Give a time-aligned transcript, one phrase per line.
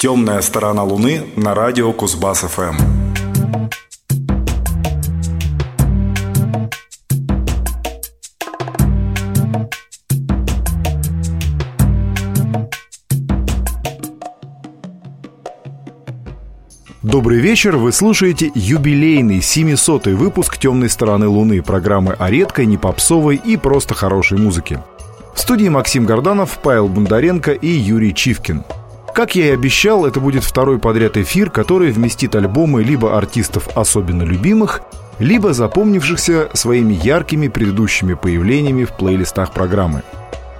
[0.00, 2.74] Темная сторона Луны на радио Кузбасс ФМ.
[17.02, 23.36] Добрый вечер, вы слушаете юбилейный 700-й выпуск «Темной стороны Луны» программы о редкой, не попсовой
[23.36, 24.82] и просто хорошей музыке.
[25.34, 28.64] В студии Максим Горданов, Павел Бондаренко и Юрий Чивкин–
[29.14, 34.22] как я и обещал, это будет второй подряд эфир, который вместит альбомы либо артистов особенно
[34.22, 34.82] любимых,
[35.18, 40.02] либо запомнившихся своими яркими предыдущими появлениями в плейлистах программы.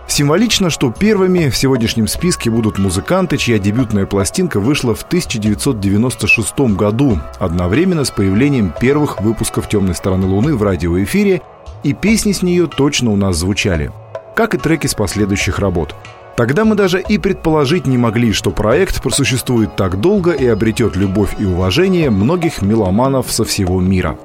[0.07, 7.21] Символично, что первыми в сегодняшнем списке будут музыканты, чья дебютная пластинка вышла в 1996 году,
[7.38, 11.43] одновременно с появлением первых выпусков «Темной стороны Луны» в радиоэфире,
[11.85, 13.93] и песни с нее точно у нас звучали,
[14.35, 15.95] как и треки с последующих работ–
[16.41, 21.37] Тогда мы даже и предположить не могли, что проект просуществует так долго и обретет любовь
[21.39, 24.19] и уважение многих меломанов со всего мира.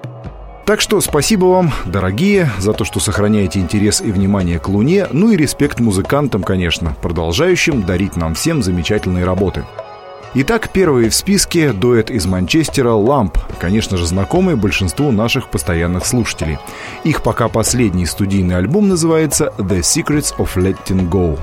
[0.65, 5.31] Так что спасибо вам, дорогие, за то, что сохраняете интерес и внимание к Луне, ну
[5.31, 9.65] и респект музыкантам, конечно, продолжающим дарить нам всем замечательные работы.
[10.35, 16.59] Итак, первый в списке– дуэт из Манчестера «Ламп», конечно же, знакомый большинству наших постоянных слушателей.
[17.03, 21.37] Их пока последний студийный альбом называется «The Secrets of Letting Go».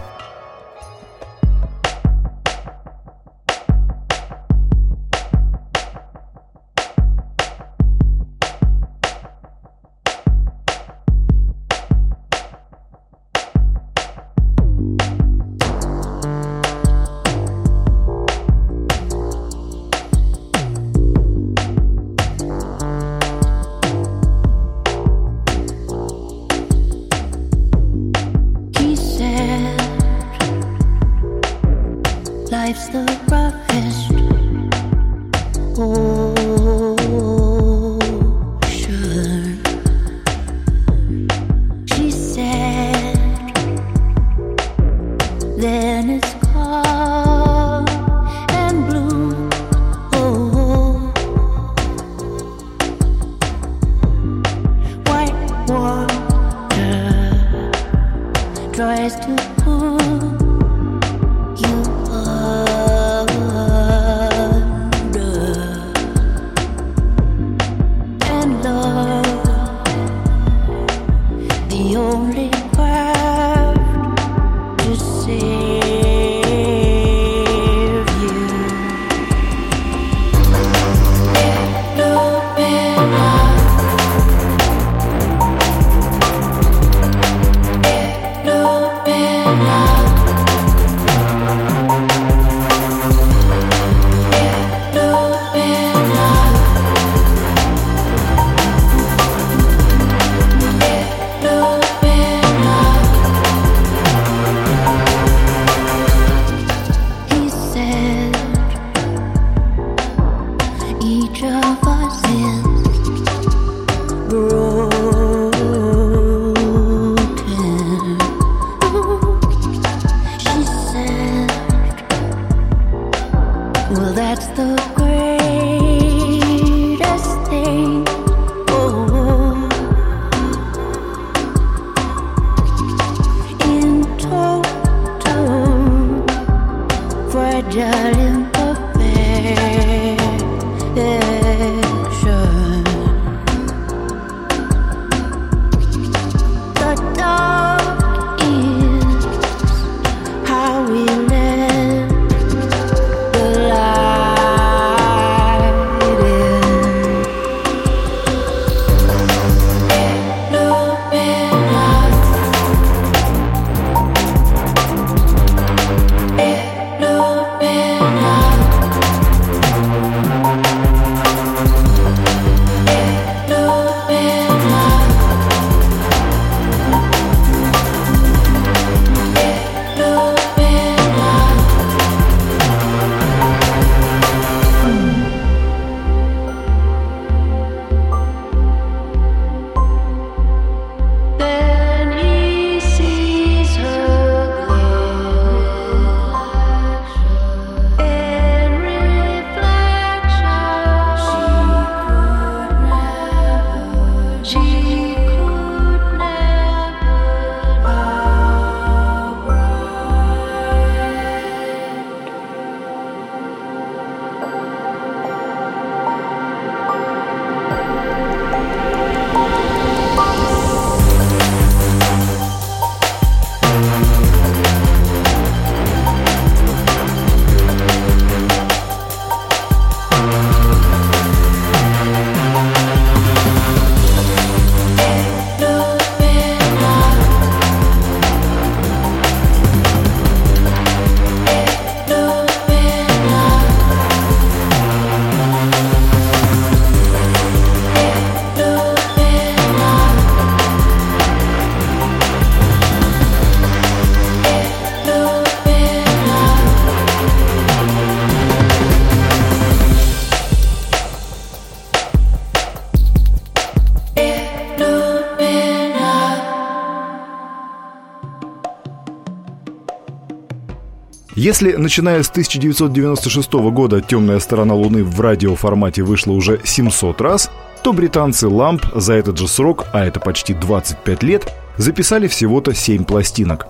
[271.42, 277.50] Если, начиная с 1996 года «Темная сторона Луны» в радиоформате вышла уже 700 раз,
[277.82, 283.02] то британцы Lamp за этот же срок, а это почти 25 лет, записали всего-то 7
[283.02, 283.66] пластинок.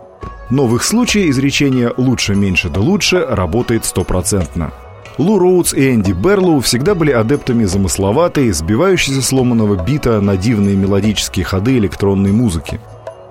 [0.51, 4.71] Но в их случае изречение «лучше, меньше да лучше» работает стопроцентно.
[5.17, 11.47] Лу Роудс и Энди Берлоу всегда были адептами замысловатой, сбивающейся сломанного бита на дивные мелодические
[11.47, 12.81] ходы электронной музыки.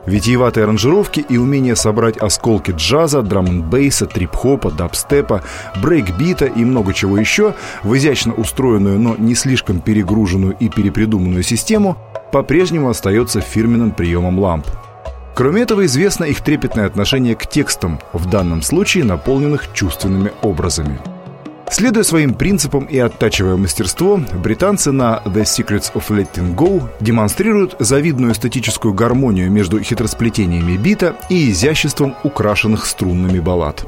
[0.06, 5.44] Витиеватые аранжировки и умение собрать осколки джаза, драм-н-бейса, трип-хопа, дабстепа,
[5.81, 7.53] брейк-бита и много чего еще
[7.83, 11.98] в изящно устроенную, но не слишком перегруженную и перепридуманную систему
[12.31, 14.65] по-прежнему остается фирменным приемом ламп.
[15.36, 21.00] Кроме этого, известно их трепетное отношение к текстам, в данном случае наполненных чувственными образами.
[21.71, 28.33] Следуя своим принципам и оттачивая мастерство, британцы на The Secrets of Letting Go демонстрируют завидную
[28.33, 33.85] эстетическую гармонию между хитросплетениями бита и изяществом украшенных струнными баллад.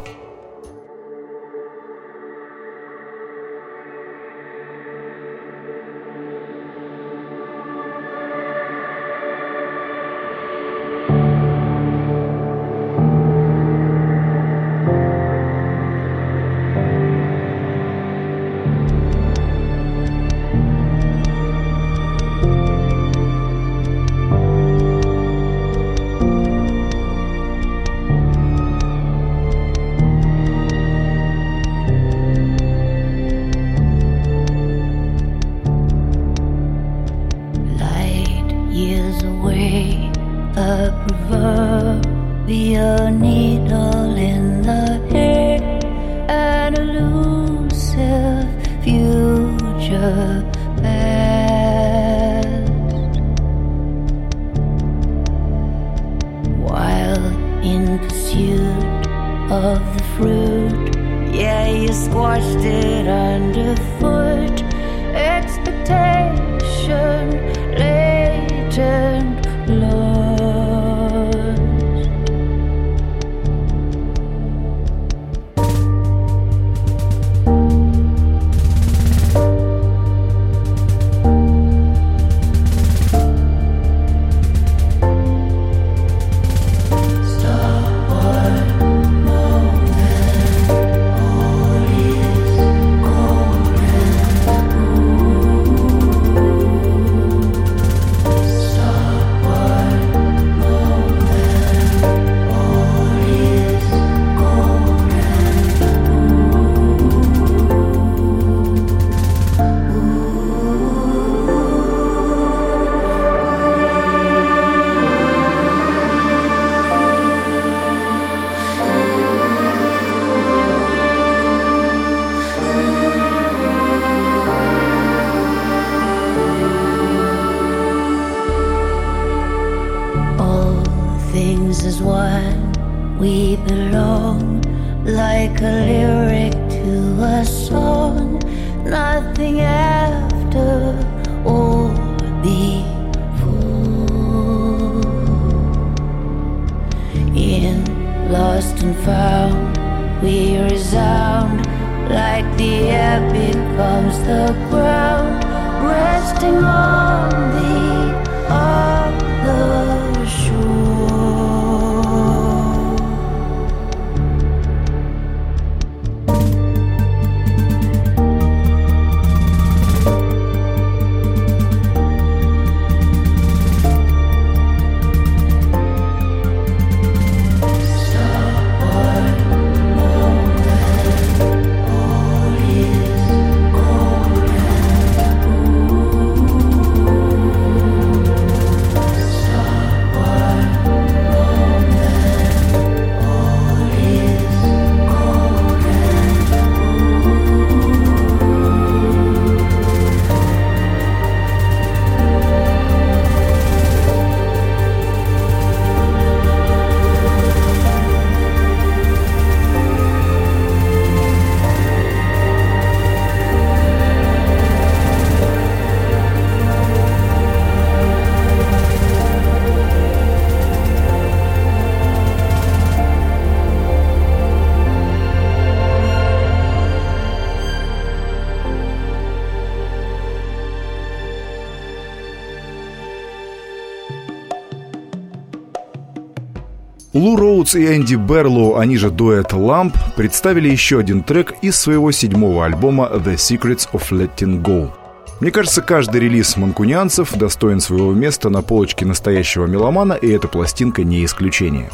[237.23, 242.11] Лу Роудс и Энди Берлоу, они же дуэт Lamp, представили еще один трек из своего
[242.11, 244.91] седьмого альбома The Secrets of Letting Go.
[245.39, 251.05] Мне кажется, каждый релиз манкунианцев достоин своего места на полочке настоящего меломана, и эта пластинка
[251.05, 251.89] не исключение.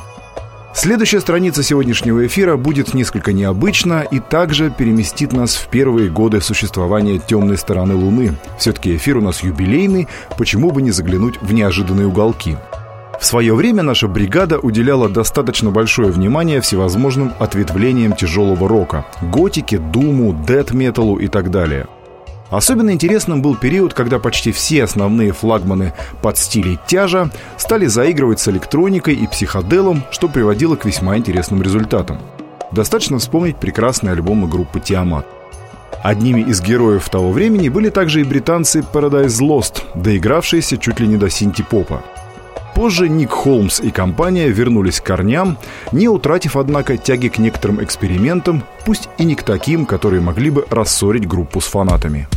[0.73, 7.19] Следующая страница сегодняшнего эфира будет несколько необычна и также переместит нас в первые годы существования
[7.19, 8.33] темной стороны Луны.
[8.57, 10.07] Все-таки эфир у нас юбилейный,
[10.39, 12.57] почему бы не заглянуть в неожиданные уголки–
[13.19, 20.33] в свое время наша бригада уделяла достаточно большое внимание всевозможным ответвлениям тяжелого рока– готике, думу,
[20.33, 21.87] дэт-металу и так далее.
[22.49, 28.47] Особенно интересным был период, когда почти все основные флагманы под стилей тяжа стали заигрывать с
[28.47, 32.19] электроникой и психоделом, что приводило к весьма интересным результатам.
[32.71, 35.25] Достаточно вспомнить прекрасные альбомы группы «Тиамат».
[36.01, 41.17] Одними из героев того времени были также и британцы Paradise Lost, доигравшиеся чуть ли не
[41.17, 42.01] до синти-попа.
[42.75, 45.57] Позже Ник Холмс и компания вернулись к корням,
[45.91, 50.65] не утратив, однако, тяги к некоторым экспериментам, пусть и не к таким, которые могли бы
[50.69, 52.27] рассорить группу с фанатами.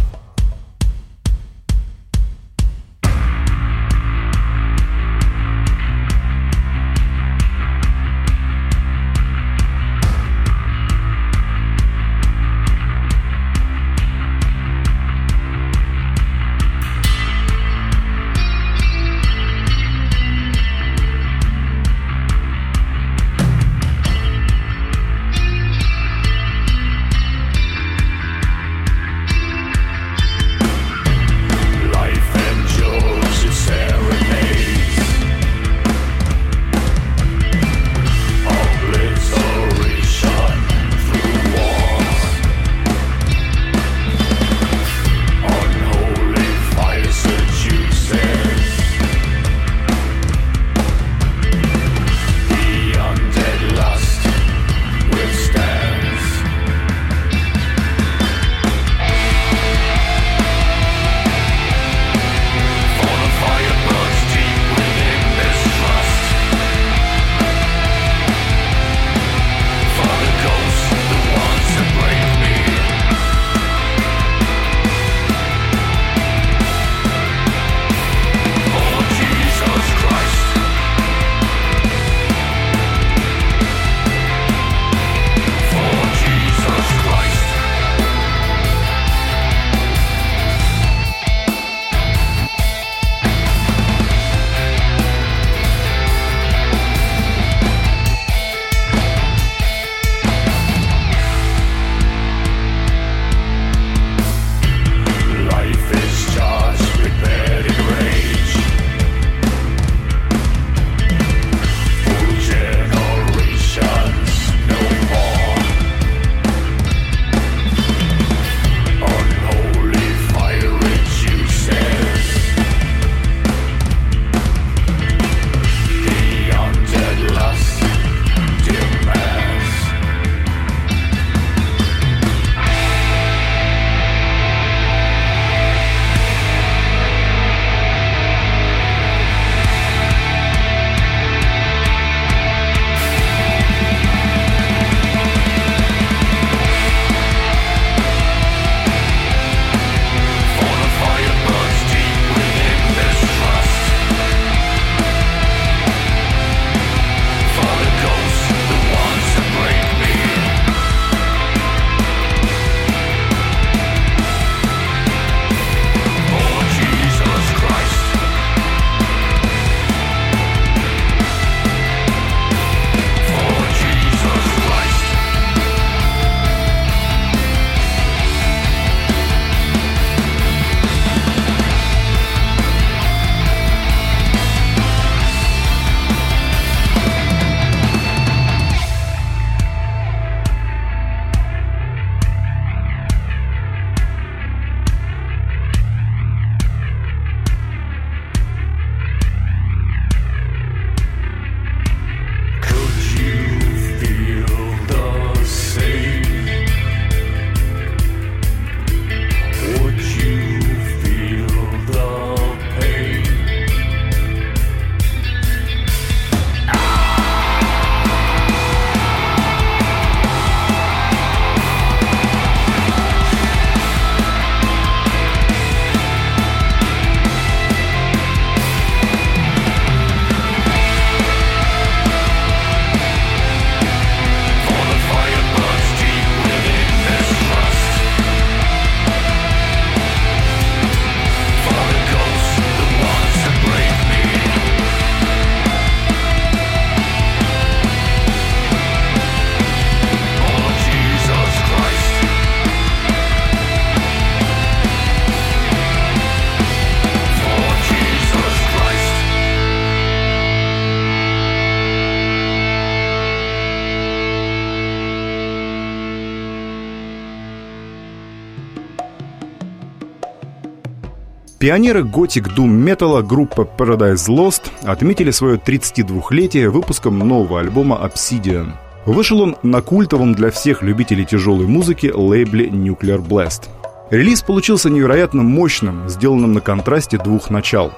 [271.62, 278.72] Пионеры готик дум металла группа Paradise Lost отметили свое 32-летие выпуском нового альбома Obsidian.
[279.06, 283.68] Вышел он на культовом для всех любителей тяжелой музыки лейбле Nuclear Blast.
[284.10, 287.92] Релиз получился невероятно мощным, сделанным на контрасте двух начал.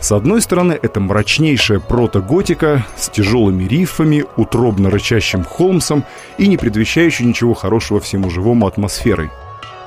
[0.00, 6.04] С одной стороны, это мрачнейшая прото-готика с тяжелыми рифами, утробно рычащим Холмсом
[6.38, 9.28] и не предвещающей ничего хорошего всему живому атмосферой–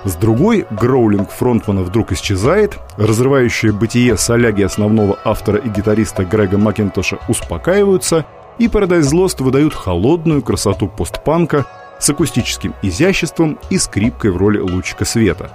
[0.05, 7.17] с другой, гроулинг фронтмана вдруг исчезает, разрывающее бытие соляги основного автора и гитариста Грега Макинтоша
[7.27, 8.25] успокаиваются,
[8.59, 11.65] и Paradise Lost выдают холодную красоту постпанка
[11.99, 15.51] с акустическим изяществом и скрипкой в роли лучика света.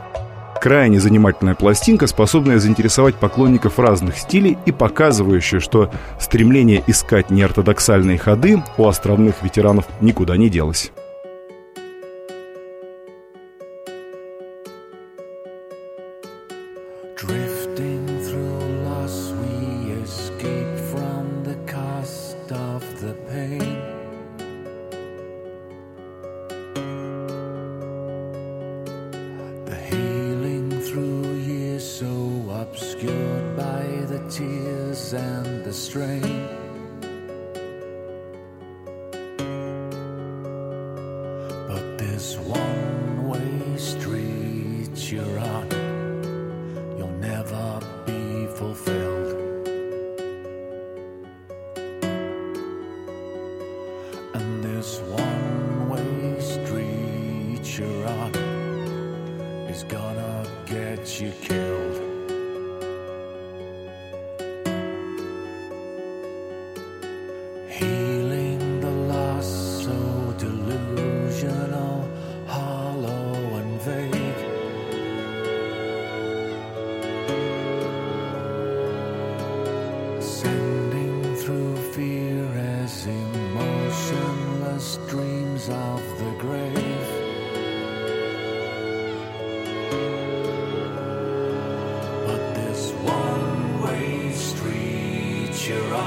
[0.61, 8.63] Крайне занимательная пластинка, способная заинтересовать поклонников разных стилей и показывающая, что стремление искать неортодоксальные ходы
[8.77, 10.93] у островных ветеранов никуда не делось.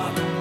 [0.04, 0.33] Father.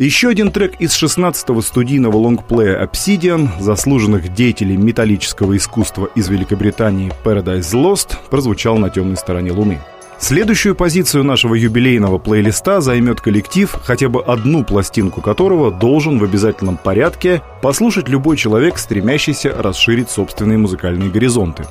[0.00, 7.74] Еще один трек из 16-го студийного лонгплея Obsidian, заслуженных деятелей металлического искусства из Великобритании Paradise
[7.74, 9.78] Lost, прозвучал на темной стороне Луны.
[10.18, 16.78] Следующую позицию нашего юбилейного плейлиста займет коллектив, хотя бы одну пластинку которого должен в обязательном
[16.78, 21.66] порядке послушать любой человек, стремящийся расширить собственные музыкальные горизонты.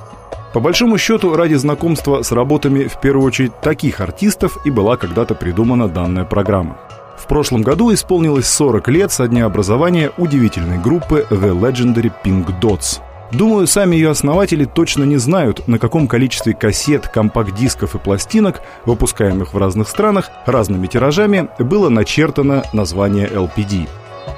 [0.53, 5.33] По большому счету, ради знакомства с работами в первую очередь таких артистов и была когда-то
[5.33, 6.77] придумана данная программа.
[7.19, 13.01] В прошлом году исполнилось 40 лет со дня образования удивительной группы The Legendary Pink Dots.
[13.31, 19.53] Думаю, сами ее основатели точно не знают, на каком количестве кассет, компакт-дисков и пластинок, выпускаемых
[19.53, 23.87] в разных странах, разными тиражами, было начертано название LPD.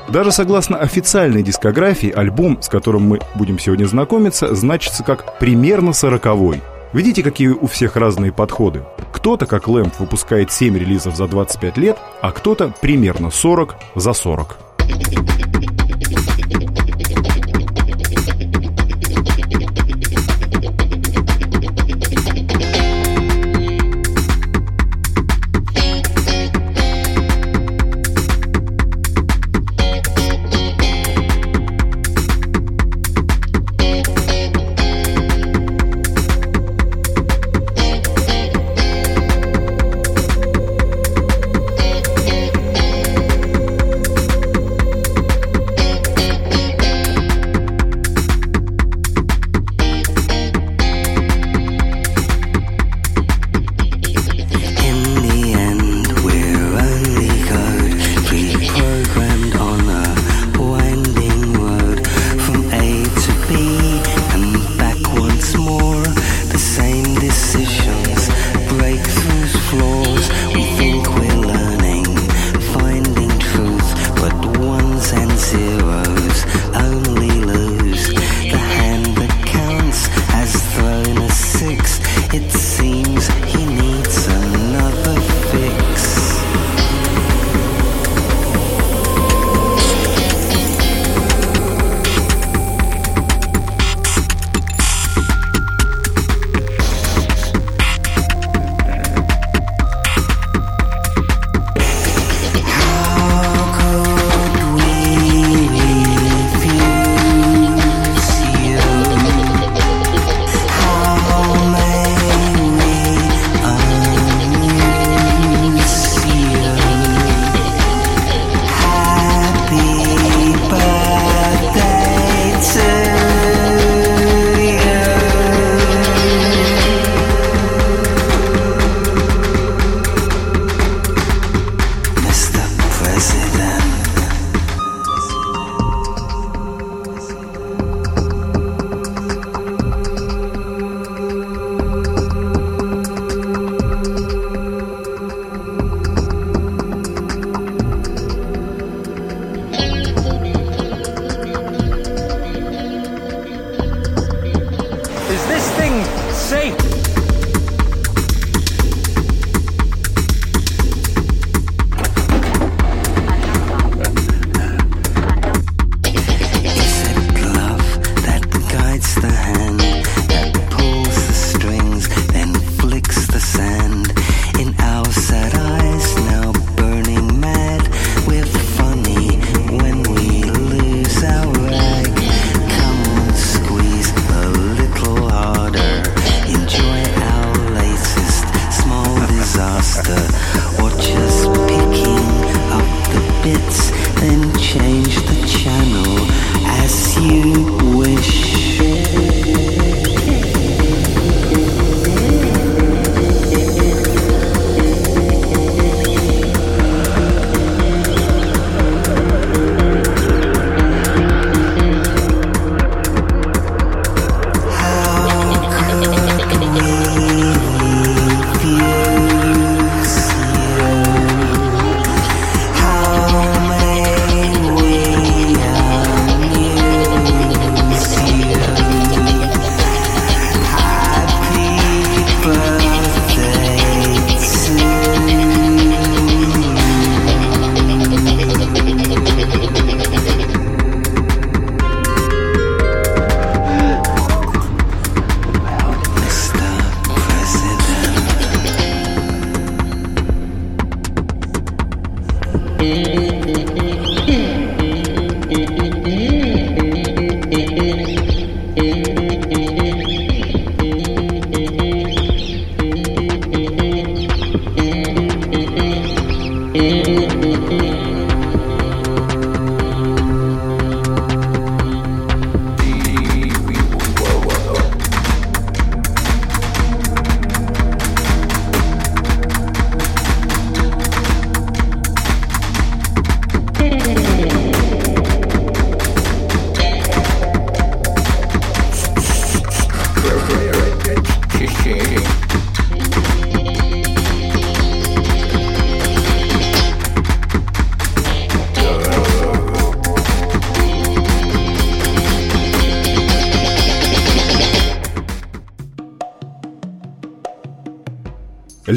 [0.10, 6.62] Даже согласно официальной дискографии, альбом, с которым мы будем сегодня знакомиться, значится как «примерно сороковой».
[6.94, 8.84] Видите, какие у всех разные подходы.
[9.14, 14.58] Кто-то, как Лэмп, выпускает 7 релизов за 25 лет, а кто-то примерно 40 за 40.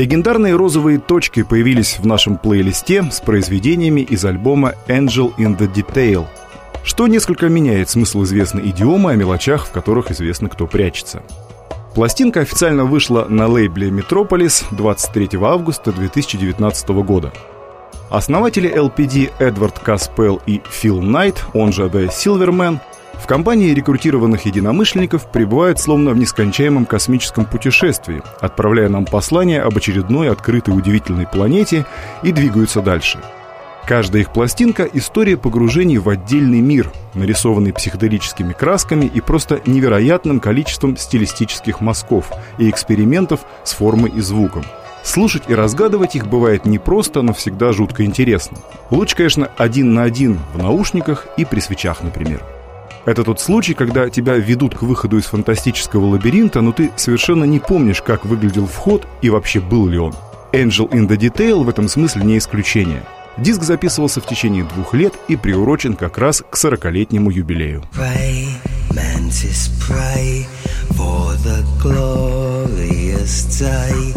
[0.04, 6.26] Легендарные розовые точки появились в нашем плейлисте с произведениями из альбома «Angel in the Detail»,
[6.84, 11.22] что несколько меняет смысл известной идиомы о мелочах, в которых известно, кто прячется.
[11.94, 17.32] Пластинка официально вышла на лейбле Metropolis 23 августа 2019 года.
[18.10, 22.78] Основатели LPD Эдвард Каспел и Фил Найт, он же The Silverman–
[23.24, 30.30] в компании рекрутированных единомышленников пребывают словно в нескончаемом космическом путешествии, отправляя нам послание об очередной
[30.30, 31.86] открытой удивительной планете
[32.22, 33.18] и двигаются дальше.
[33.86, 40.98] Каждая их пластинка– история погружений в отдельный мир, нарисованный психоделическими красками и просто невероятным количеством
[40.98, 44.66] стилистических мазков и экспериментов с формой и звуком.
[45.02, 48.58] Слушать и разгадывать их бывает непросто, но всегда жутко интересно.
[48.90, 52.42] Лучше, конечно, один на один в наушниках и при свечах, например.
[53.06, 57.58] Это тот случай, когда тебя ведут к выходу из фантастического лабиринта, но ты совершенно не
[57.58, 60.14] помнишь, как выглядел вход и вообще был ли он.
[60.52, 63.04] Angel in the Detail в этом смысле не исключение.
[63.36, 67.82] Диск записывался в течение двух лет и приурочен как раз к 40-летнему юбилею.
[67.92, 68.46] Pray,
[68.94, 70.46] mantis, pray
[70.90, 74.14] for the glorious day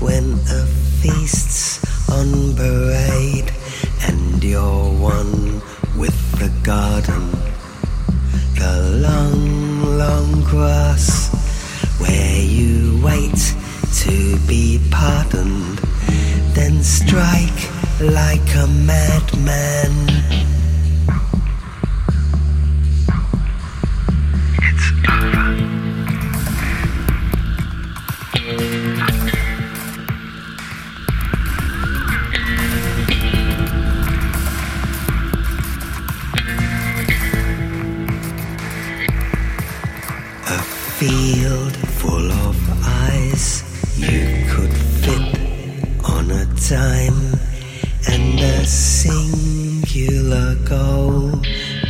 [0.00, 0.66] when a
[1.00, 3.50] feast's on parade
[4.06, 5.62] and you're one
[5.96, 7.30] with the garden
[8.54, 11.30] the long, long grass
[12.00, 13.54] where you wait
[13.94, 15.78] to be pardoned,
[16.54, 19.92] then strike like a madman.
[24.58, 25.41] It's over.
[41.02, 43.64] Field full of eyes
[43.98, 45.26] you could fit
[46.04, 47.34] on a dime
[48.08, 51.32] and a singular goal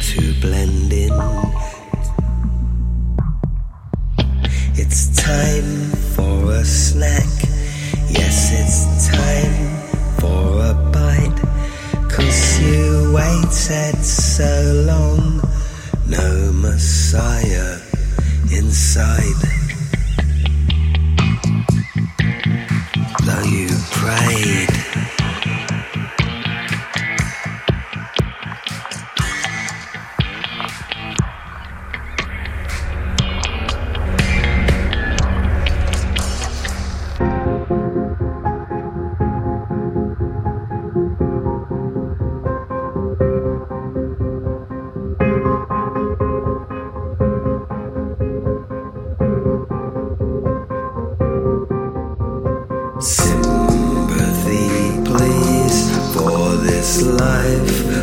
[0.01, 1.12] to blend in.
[4.81, 7.33] It's time for a snack.
[8.09, 9.57] Yes, it's time
[10.20, 11.40] for a bite.
[12.09, 15.42] Cause you waited so long.
[16.09, 17.91] No Messiah
[18.54, 19.40] inside.
[23.24, 25.21] Though you prayed.
[57.00, 58.01] life.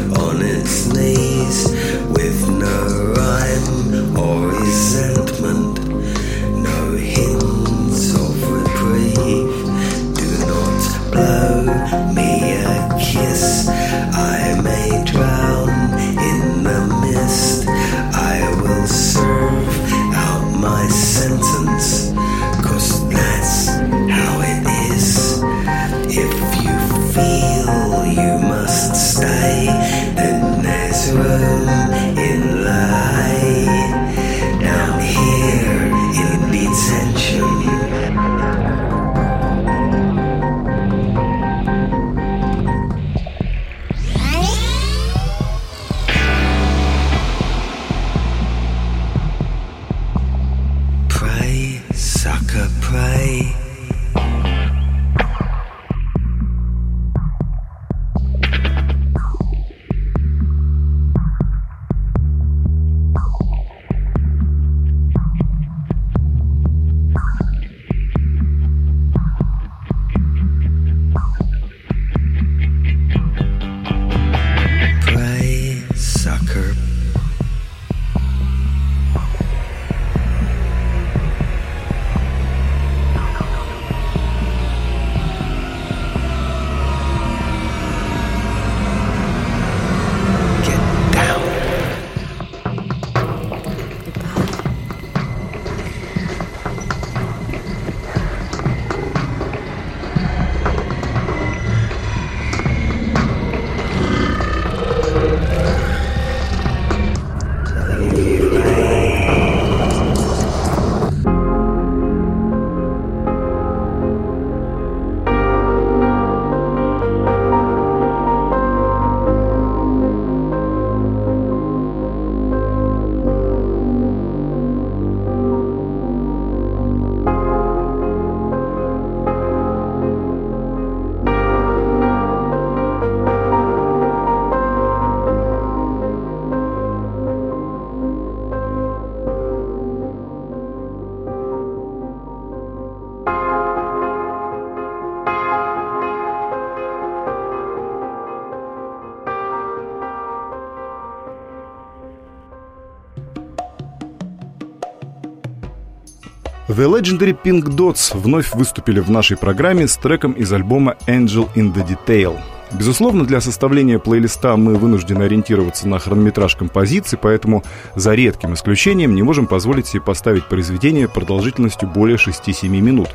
[156.80, 161.74] The Legendary Pink Dots вновь выступили в нашей программе с треком из альбома Angel in
[161.74, 162.40] the Detail.
[162.72, 167.66] Безусловно, для составления плейлиста мы вынуждены ориентироваться на хронометраж композиции, поэтому
[167.96, 173.10] за редким исключением не можем позволить себе поставить произведение продолжительностью более 6-7 минут.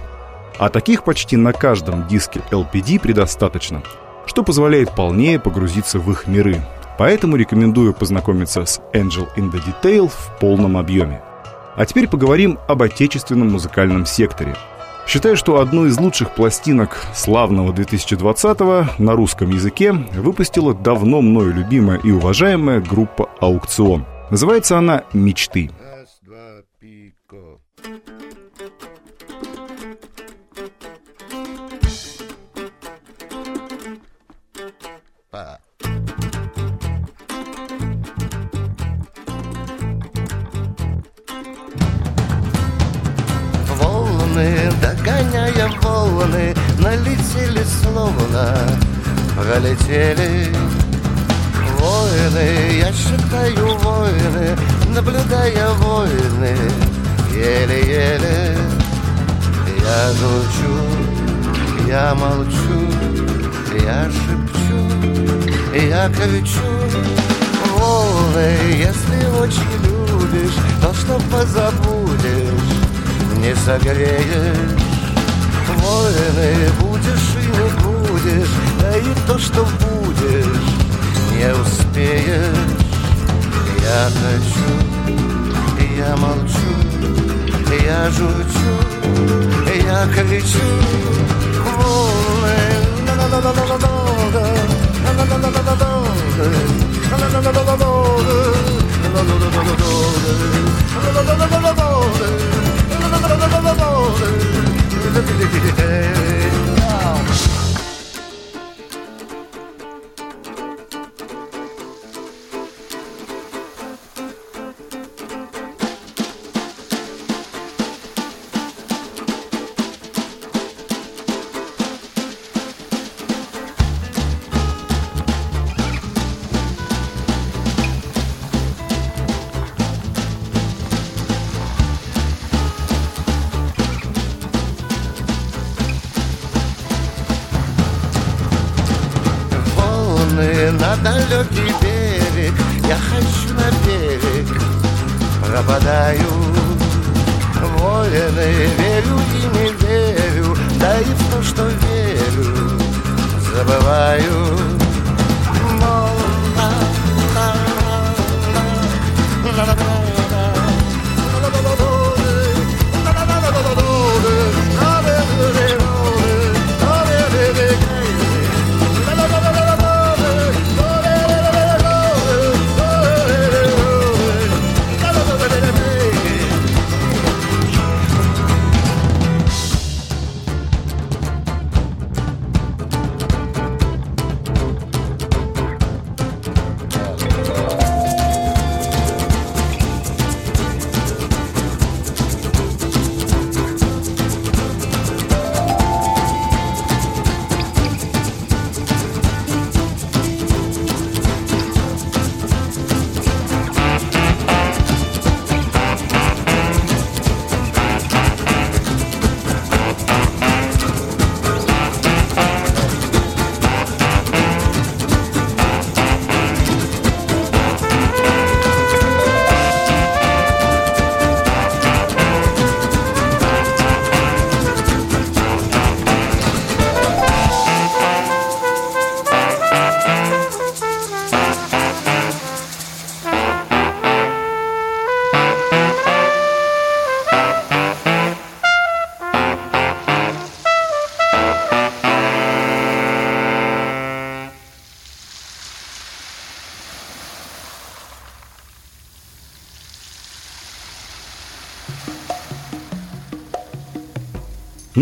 [0.58, 3.82] А таких почти на каждом диске LPD предостаточно,
[4.26, 6.60] что позволяет полнее погрузиться в их миры.
[6.98, 11.22] Поэтому рекомендую познакомиться с Angel in the Detail в полном объеме.
[11.76, 14.54] А теперь поговорим об отечественном музыкальном секторе.
[15.06, 21.98] Считаю, что одну из лучших пластинок славного 2020-го на русском языке выпустила давно мною любимая
[21.98, 24.06] и уважаемая группа «Аукцион».
[24.30, 25.70] Называется она «Мечты».
[48.34, 48.56] Словно
[49.36, 50.54] пролетели
[51.78, 54.56] Воины, я считаю воины,
[54.88, 56.56] наблюдая войны.
[57.30, 58.56] Еле-еле
[59.78, 60.78] я звучу,
[61.86, 62.90] я молчу,
[63.84, 64.80] я шепчу,
[65.74, 66.60] я кричу.
[67.76, 72.48] Волны, если очень любишь, то что позабудешь,
[73.36, 74.94] не согреешь.
[75.76, 77.83] Воины, будешь и не будешь,
[78.80, 80.46] да и то, что будешь,
[81.32, 82.56] не успеешь.
[83.82, 84.70] Я хочу,
[85.98, 86.72] я молчу,
[87.84, 88.74] я журчу,
[89.86, 90.58] я кричу.
[91.76, 92.74] Волны,
[105.76, 106.63] Hey,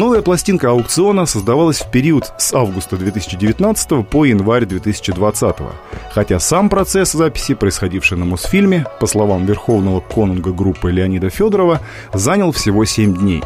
[0.02, 5.56] Новая пластинка аукциона создавалась в период с августа 2019 по январь 2020,
[6.10, 11.80] хотя сам процесс записи, происходивший на Мосфильме, по словам верховного конунга группы Леонида Федорова,
[12.12, 13.44] занял всего 7 дней.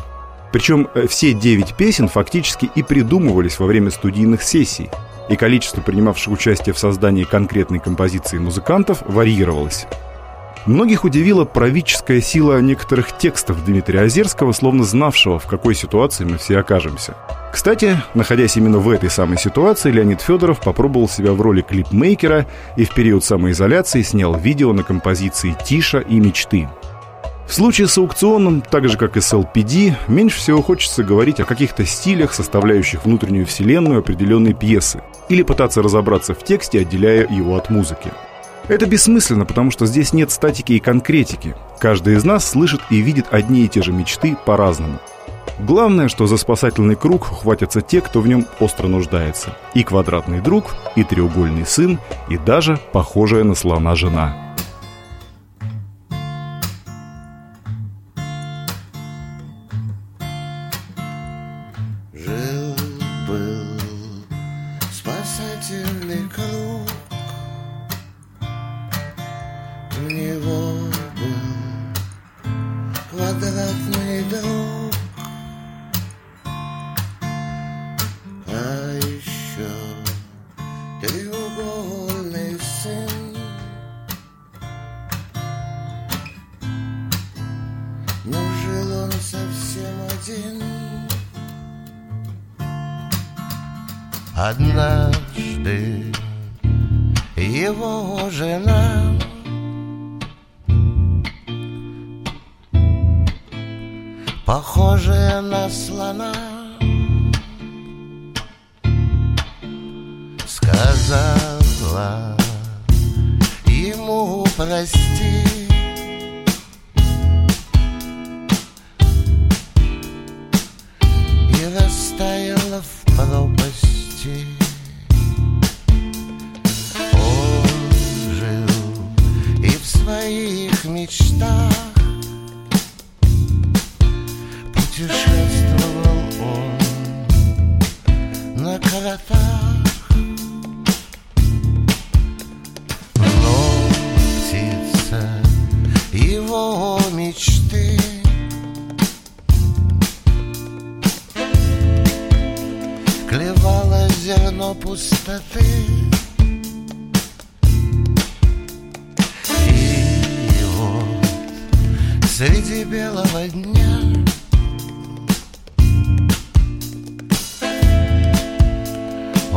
[0.51, 4.89] Причем э, все 9 песен фактически и придумывались во время студийных сессий,
[5.29, 9.87] и количество принимавших участие в создании конкретной композиции музыкантов варьировалось.
[10.67, 16.59] Многих удивила правительская сила некоторых текстов Дмитрия Озерского, словно знавшего, в какой ситуации мы все
[16.59, 17.17] окажемся.
[17.53, 22.47] Кстати, находясь именно в этой самой ситуации, Леонид Федоров попробовал себя в роли клипмейкера
[22.77, 26.69] и в период самоизоляции снял видео на композиции «Тиша» и «Мечты».
[27.47, 31.45] В случае с аукционом, так же как и с LPD, меньше всего хочется говорить о
[31.45, 37.71] каких-то стилях, составляющих внутреннюю вселенную определенной пьесы, или пытаться разобраться в тексте, отделяя его от
[37.71, 38.11] музыки.
[38.69, 41.55] Это бессмысленно, потому что здесь нет статики и конкретики.
[41.79, 44.99] Каждый из нас слышит и видит одни и те же мечты по-разному.
[45.61, 49.57] Главное, что за спасательный круг хватятся те, кто в нем остро нуждается.
[49.75, 51.99] И квадратный друг, и треугольный сын,
[52.29, 54.37] и даже похожая на слона жена–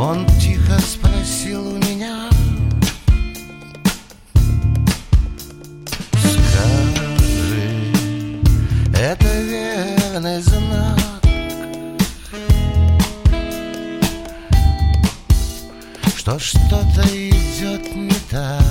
[0.01, 2.29] Он тихо спросил у меня
[6.13, 7.61] Скажи,
[8.93, 10.99] это верный знак
[16.15, 18.68] что что-то идет не так.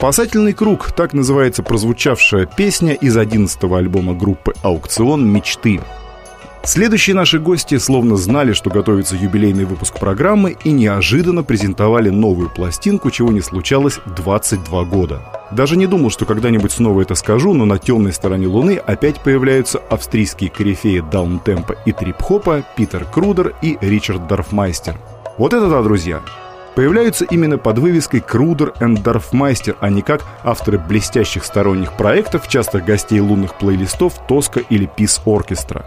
[0.00, 5.78] «Спасательный круг»— так называется прозвучавшая песня из 11 альбома группы «Аукцион мечты».
[6.64, 13.10] Следующие наши гости словно знали, что готовится юбилейный выпуск программы и неожиданно презентовали новую пластинку,
[13.10, 15.20] чего не случалось 22 года.
[15.50, 19.80] Даже не думал, что когда-нибудь снова это скажу, но на темной стороне Луны опять появляются
[19.90, 24.96] австрийские корифеи даунтемпа и трип-хопа Питер Крудер и Ричард Дарфмайстер.
[25.36, 26.22] Вот это да, друзья!
[26.80, 32.86] Появляются именно под вывеской Крудер и Дарфмайстер, а не как авторы блестящих сторонних проектов, частых
[32.86, 35.84] гостей лунных плейлистов Тоска или Пис Оркестра.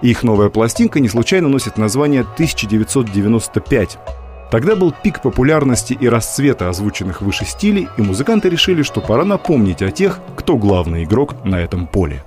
[0.00, 3.98] Их новая пластинка не случайно носит название «1995».
[4.50, 9.82] Тогда был пик популярности и расцвета озвученных выше стилей, и музыканты решили, что пора напомнить
[9.82, 12.24] о тех, кто главный игрок на этом поле.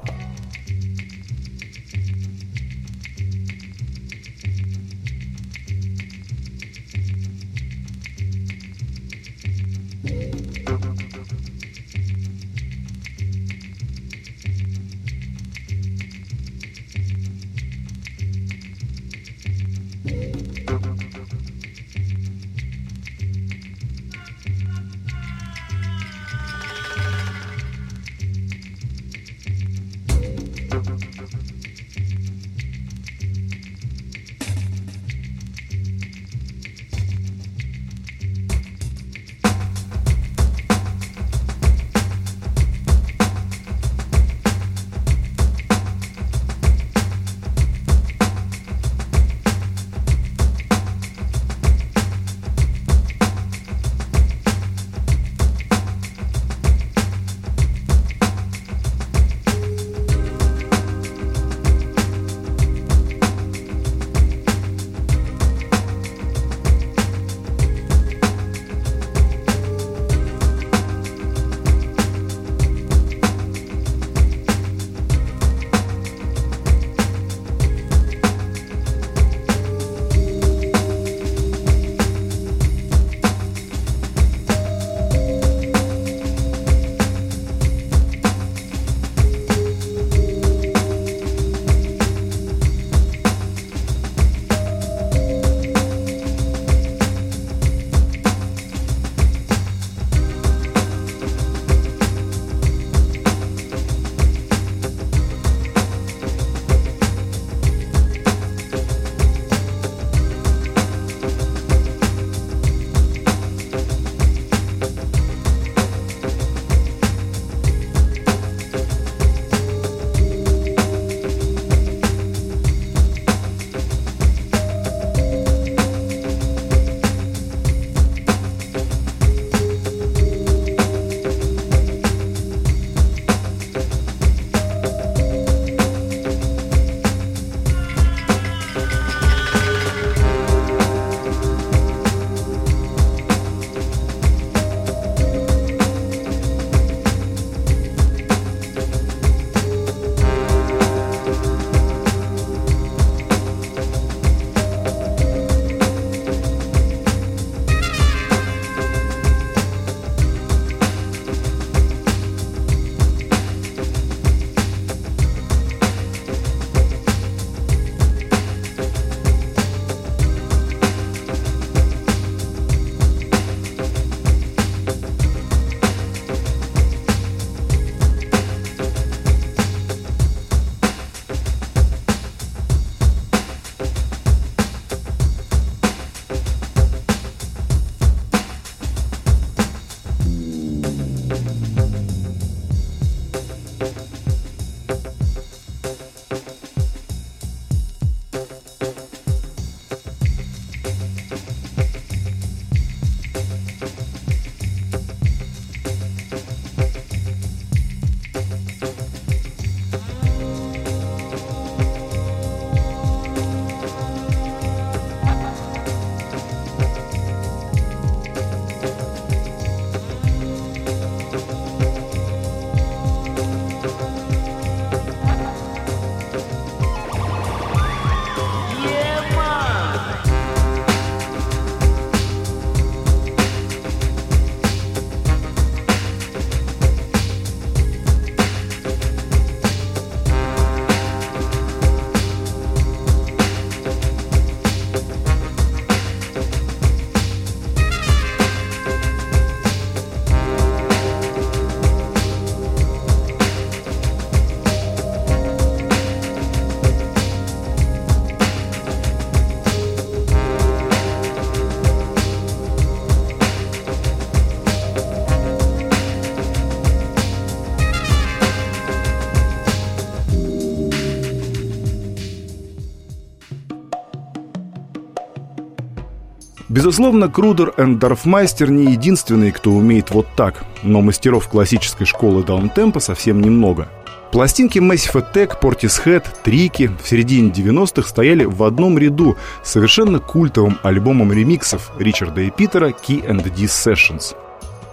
[276.76, 283.00] Безусловно, Крудер и Дарфмайстер не единственные, кто умеет вот так, но мастеров классической школы даунтемпа
[283.00, 283.88] совсем немного.
[284.34, 290.78] Пластинки Massive Attack, Portishead, Трики в середине 90-х стояли в одном ряду с совершенно культовым
[290.84, 294.36] альбомом ремиксов Ричарда и Питера Key and D Sessions–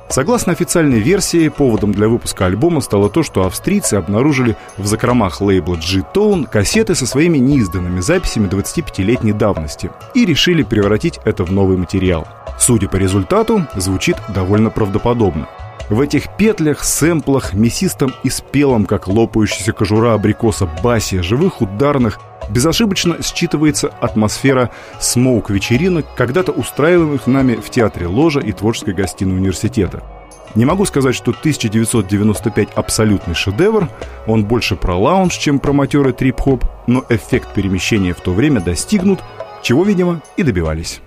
[0.08, 5.76] Согласно официальной версии, поводом для выпуска альбома стало то, что австрийцы обнаружили в закромах лейбла
[5.76, 12.28] G-Tone кассеты со своими неизданными записями 25-летней давности и решили превратить это в новый материал.
[12.58, 15.48] Судя по результату, звучит довольно правдоподобно.
[15.92, 22.18] В этих петлях, сэмплах, мясистом и спелом, как лопающаяся кожура абрикоса басе, живых ударных–
[22.48, 24.70] безошибочно считывается атмосфера
[25.00, 30.02] смоук-вечеринок, когда-то устраиваемых нами в театре Ложа и творческой гостиной университета.
[30.54, 33.90] Не могу сказать, что 1995 абсолютный шедевр,
[34.26, 39.20] он больше про лаунж, чем про матерый трип-хоп, но эффект перемещения в то время достигнут,
[39.62, 41.02] чего, видимо, и добивались.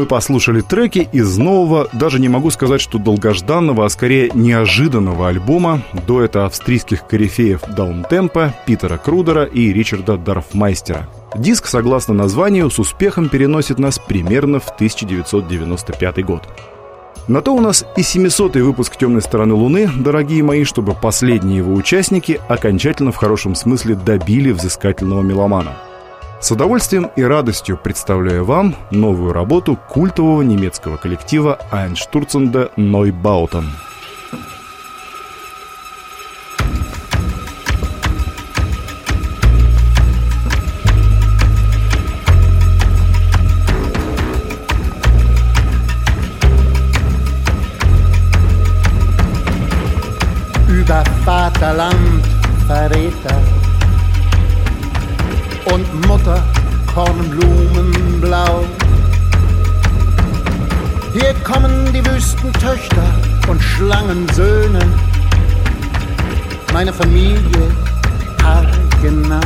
[0.00, 5.82] Мы послушали треки из нового, даже не могу сказать, что долгожданного, а скорее неожиданного альбома
[6.06, 11.06] дуэта австрийских корифеев Даунтемпа, Питера Крудера и Ричарда Дарфмайстера.
[11.36, 16.48] Диск, согласно названию, с успехом переносит нас примерно в 1995 год.
[17.28, 21.74] На то у нас и 700-й выпуск «Темной стороны Луны», дорогие мои, чтобы последние его
[21.74, 25.76] участники окончательно в хорошем смысле добили взыскательного меломана–
[26.40, 33.64] с удовольствием и радостью представляю вам новую работу культового немецкого коллектива Einsturzende Neubauten.
[50.68, 52.24] Über Vaterland,
[52.66, 53.59] Verräter
[55.66, 56.42] und Mutter
[56.94, 58.64] Kornblumenblau.
[61.12, 63.04] Hier kommen die Wüstentöchter
[63.48, 64.80] und Schlangensöhne,
[66.72, 67.74] meine Familie
[68.42, 69.40] haargenau.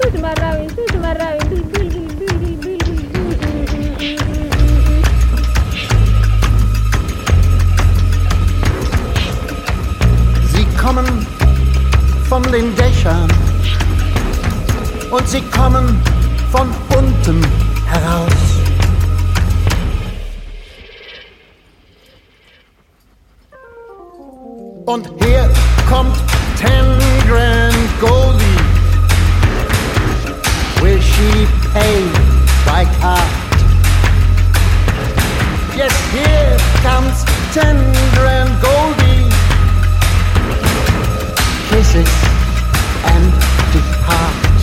[0.00, 0.68] Tudo maravilha,
[1.72, 2.03] tudo
[4.04, 4.34] maravilha.
[10.84, 11.26] kommen
[12.28, 13.26] von den Dächern
[15.10, 15.98] und sie kommen
[16.52, 17.40] von unten
[17.86, 18.32] heraus.
[24.84, 25.50] Und hier
[25.88, 26.16] kommt
[26.60, 28.60] Ten Grand Goldie.
[30.82, 32.13] Will she pay
[37.54, 37.76] comes Ten
[38.14, 39.28] Grand Goldie.
[41.70, 42.12] kisses
[43.12, 43.32] and
[43.72, 44.58] depart.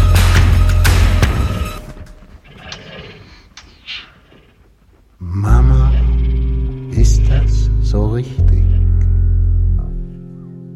[5.19, 5.91] Mama,
[6.91, 8.63] ist das so richtig?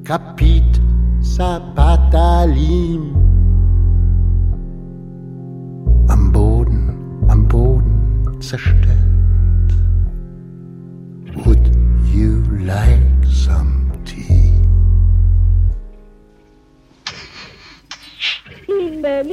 [0.04, 0.82] Kapit
[1.22, 3.16] Sabatalim.
[6.08, 6.94] Am Boden,
[7.28, 8.95] am Boden zerstört.
[19.16, 19.32] Here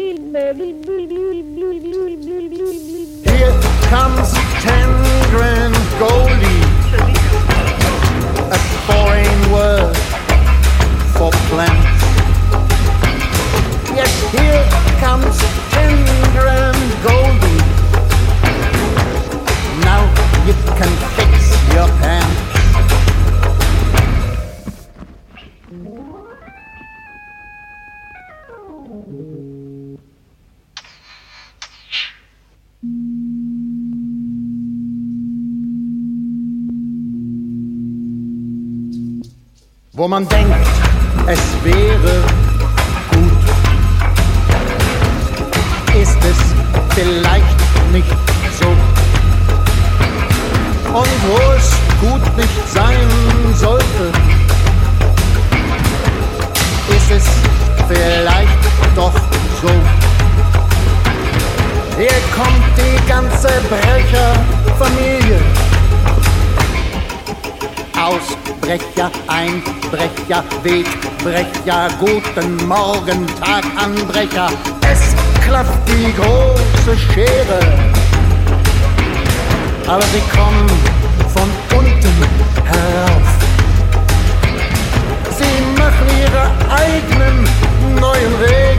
[3.91, 4.89] comes ten
[5.31, 6.63] grand goldie,
[8.49, 9.97] a foreign word
[11.17, 12.05] for plants.
[13.93, 14.65] Yes, here
[15.01, 15.37] comes
[15.73, 15.93] ten
[16.33, 17.52] grand goldie.
[40.03, 40.67] Wo man denkt,
[41.29, 42.25] es wäre
[43.13, 43.45] gut,
[45.95, 46.39] ist es
[46.93, 47.61] vielleicht
[47.93, 48.09] nicht
[48.59, 48.67] so.
[50.93, 53.07] Und wo es gut nicht sein
[53.55, 54.11] sollte,
[56.89, 57.27] ist es
[57.87, 58.63] vielleicht
[58.97, 59.15] doch
[59.63, 59.71] so.
[61.97, 65.41] Hier kommt die ganze Brecherfamilie
[68.63, 74.51] Ausbrecher, Einbrecher, Wegbrecher, guten Morgen, Taganbrecher.
[74.89, 77.59] Es klafft die große Schere,
[79.87, 80.69] aber sie kommen
[81.35, 82.15] von unten
[82.65, 83.29] herauf.
[85.37, 87.45] Sie machen ihre eigenen
[88.01, 88.73] neuen Regeln.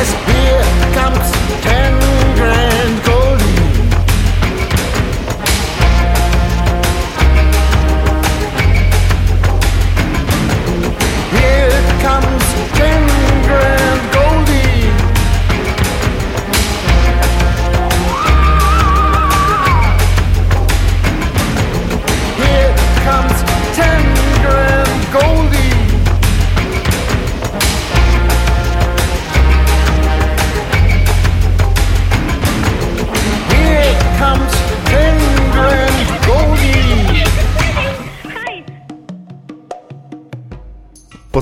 [0.00, 0.29] es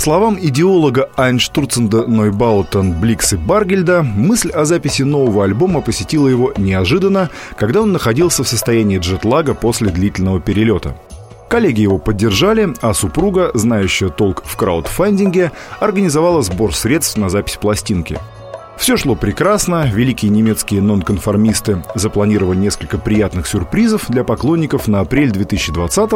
[0.09, 7.29] словам идеолога Айнштурценда Нойбаутен Бликс Баргельда, мысль о записи нового альбома посетила его неожиданно,
[7.59, 10.97] когда он находился в состоянии джетлага после длительного перелета.
[11.51, 18.19] Коллеги его поддержали, а супруга, знающая толк в краудфандинге, организовала сбор средств на запись пластинки.
[18.79, 26.11] Все шло прекрасно, великие немецкие нонконформисты запланировали несколько приятных сюрпризов для поклонников на апрель 2020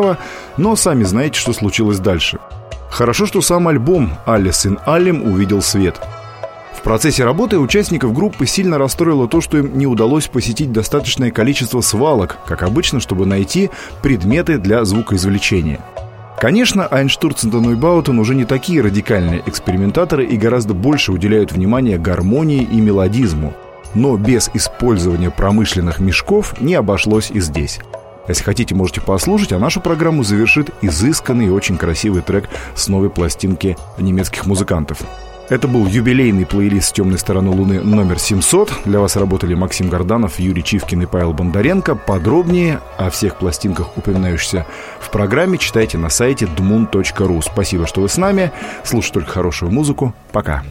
[0.56, 2.38] но сами знаете, что случилось дальше–
[2.92, 5.98] Хорошо, что сам альбом «Алис ин Аллем» увидел свет.
[6.74, 11.80] В процессе работы участников группы сильно расстроило то, что им не удалось посетить достаточное количество
[11.80, 13.70] свалок, как обычно, чтобы найти
[14.02, 15.80] предметы для звукоизвлечения.
[16.38, 22.62] Конечно, Айнштурцен и Нойбаутен уже не такие радикальные экспериментаторы и гораздо больше уделяют внимание гармонии
[22.62, 23.54] и мелодизму.
[23.94, 27.80] Но без использования промышленных мешков не обошлось и здесь.
[28.28, 33.10] Если хотите, можете послушать, а нашу программу завершит изысканный и очень красивый трек с новой
[33.10, 34.98] пластинки немецких музыкантов.
[35.48, 38.72] Это был юбилейный плейлист «Темной стороны Луны» номер 700.
[38.86, 41.94] Для вас работали Максим Горданов, Юрий Чивкин и Павел Бондаренко.
[41.94, 44.66] Подробнее о всех пластинках, упоминающихся
[45.00, 47.42] в программе, читайте на сайте dmun.ru.
[47.42, 48.50] Спасибо, что вы с нами.
[48.84, 50.14] Слушайте только хорошую музыку.
[50.30, 50.62] Пока.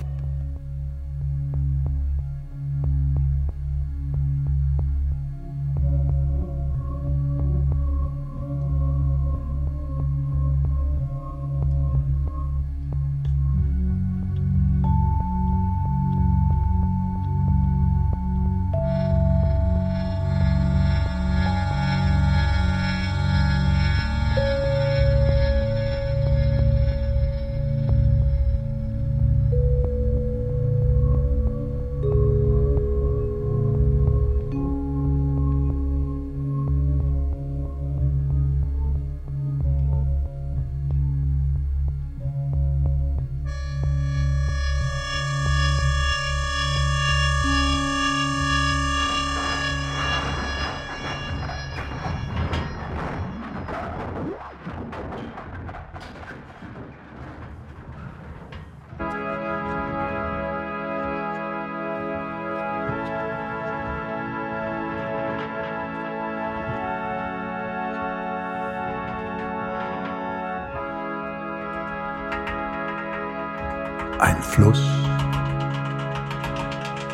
[74.51, 74.83] Fluss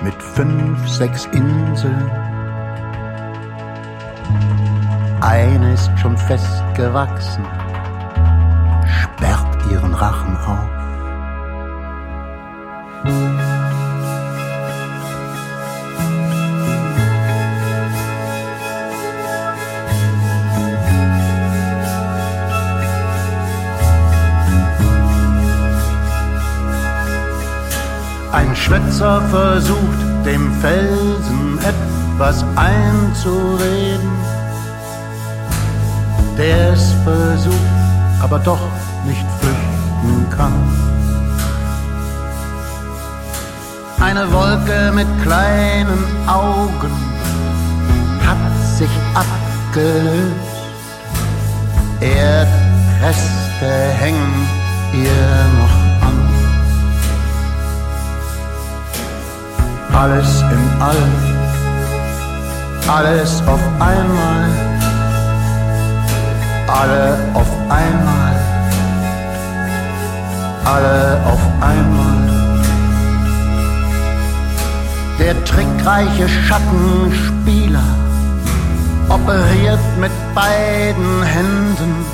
[0.01, 2.09] mit fünf, sechs Inseln.
[5.21, 7.45] Eine ist schon festgewachsen,
[28.78, 34.11] Schwätzer versucht, dem Felsen etwas einzureden.
[36.38, 37.55] Der es versucht,
[38.21, 38.59] aber doch
[39.05, 40.53] nicht flüchten kann.
[43.99, 46.93] Eine Wolke mit kleinen Augen
[48.28, 50.36] hat sich abgelöst.
[51.99, 54.66] Erdreste hängen
[60.07, 61.15] alles in allem,
[62.87, 64.45] alles auf einmal,
[66.67, 68.35] alle auf einmal,
[70.63, 72.23] alle auf einmal.
[75.19, 77.89] Der trickreiche Schattenspieler
[79.09, 82.05] operiert mit beiden Händen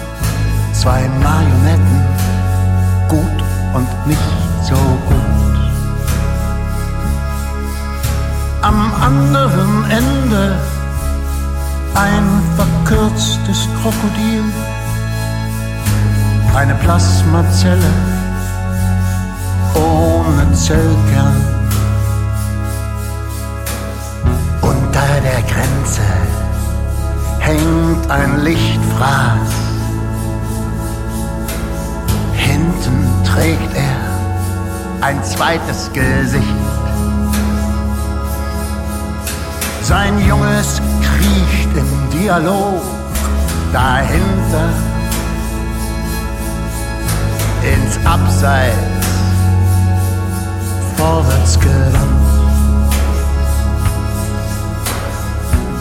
[0.71, 2.01] zwei Marionetten,
[3.07, 3.37] gut
[3.75, 4.29] und nicht
[4.63, 4.75] so
[5.07, 5.52] gut.
[8.63, 10.57] Am anderen Ende
[11.95, 14.43] ein verkürztes Krokodil,
[16.55, 17.91] eine Plasmazelle
[19.75, 21.35] ohne Zellkern.
[24.61, 26.01] Unter der Grenze
[27.39, 29.49] hängt ein Lichtfraß.
[32.33, 36.62] Hinten trägt er ein zweites Gesicht.
[39.93, 42.81] Sein Junges kriecht im Dialog
[43.71, 44.69] dahinter
[47.61, 49.07] ins Abseits
[50.97, 52.25] vorwärts gewandt.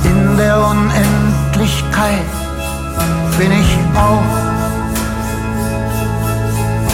[0.04, 2.32] In der Unendlichkeit
[3.38, 4.32] bin ich auch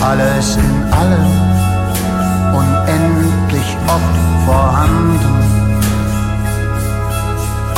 [0.08, 1.32] alles in allem,
[2.54, 5.38] unendlich oft vorhanden,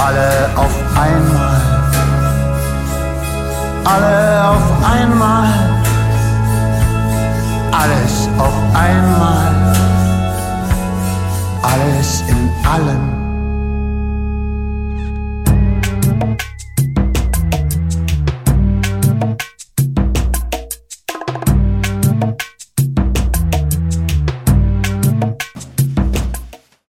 [0.06, 1.60] alle auf einmal,
[3.84, 5.48] alle auf einmal,
[7.72, 9.74] alles auf einmal,
[11.62, 13.19] alles in allem